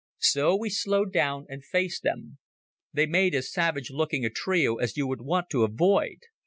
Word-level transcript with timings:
So 0.17 0.55
we 0.55 0.71
slowed 0.71 1.13
down 1.13 1.45
and 1.47 1.63
faced 1.63 2.01
them. 2.01 2.39
They 2.91 3.05
made 3.05 3.35
as 3.35 3.53
savage 3.53 3.91
looking 3.91 4.25
a 4.25 4.31
trio 4.31 4.77
as 4.77 4.97
you 4.97 5.05
would 5.05 5.21
want 5.21 5.51
to 5.51 5.61
avoid. 5.61 6.21